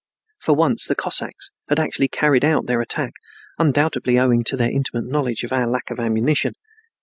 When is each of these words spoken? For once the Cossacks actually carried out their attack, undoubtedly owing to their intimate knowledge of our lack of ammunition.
For 0.39 0.55
once 0.55 0.87
the 0.87 0.95
Cossacks 0.95 1.51
actually 1.69 2.07
carried 2.07 2.43
out 2.43 2.65
their 2.65 2.81
attack, 2.81 3.13
undoubtedly 3.59 4.17
owing 4.17 4.43
to 4.45 4.57
their 4.57 4.71
intimate 4.71 5.05
knowledge 5.05 5.43
of 5.43 5.53
our 5.53 5.67
lack 5.67 5.91
of 5.91 5.99
ammunition. 5.99 6.55